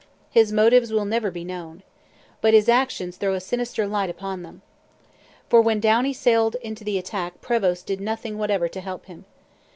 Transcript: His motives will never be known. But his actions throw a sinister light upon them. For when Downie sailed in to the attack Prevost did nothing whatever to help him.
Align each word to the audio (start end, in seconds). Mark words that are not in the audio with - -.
His 0.31 0.51
motives 0.51 0.91
will 0.91 1.05
never 1.05 1.29
be 1.29 1.43
known. 1.45 1.83
But 2.41 2.55
his 2.55 2.67
actions 2.67 3.17
throw 3.17 3.35
a 3.35 3.39
sinister 3.39 3.85
light 3.85 4.09
upon 4.09 4.41
them. 4.41 4.63
For 5.47 5.61
when 5.61 5.79
Downie 5.79 6.11
sailed 6.13 6.55
in 6.63 6.73
to 6.73 6.83
the 6.83 6.97
attack 6.97 7.39
Prevost 7.39 7.85
did 7.85 8.01
nothing 8.01 8.39
whatever 8.39 8.67
to 8.67 8.81
help 8.81 9.05
him. 9.05 9.25